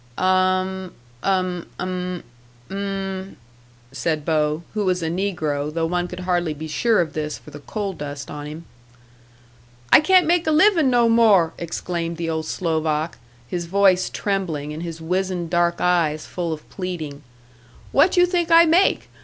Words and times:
"Um 0.17 0.95
m 1.23 1.67
m 1.79 2.23
mum," 2.69 3.37
said 3.91 4.25
Bo, 4.25 4.63
who 4.73 4.83
was 4.83 5.03
a 5.03 5.11
negro 5.11 5.71
though 5.71 5.85
one 5.85 6.07
could 6.07 6.21
hardly 6.21 6.55
be 6.55 6.67
sure 6.67 7.01
of 7.01 7.13
this 7.13 7.37
for 7.37 7.51
the 7.51 7.59
coal 7.59 7.93
dust 7.93 8.31
on 8.31 8.47
him. 8.47 8.65
"I 9.91 9.99
can't 9.99 10.25
make 10.25 10.47
a 10.47 10.51
living 10.51 10.89
no 10.89 11.07
more!" 11.07 11.53
exclaimed 11.59 12.17
the 12.17 12.31
old 12.31 12.47
Slovak, 12.47 13.19
his 13.47 13.67
voice 13.67 14.09
trembling 14.09 14.73
and 14.73 14.81
his 14.81 15.01
wizened 15.01 15.51
dark 15.51 15.79
eyes 15.79 16.25
full 16.25 16.51
of 16.51 16.67
pleading. 16.71 17.21
"What 17.91 18.17
you 18.17 18.25
think 18.25 18.49
I 18.49 18.65
make? 18.65 19.07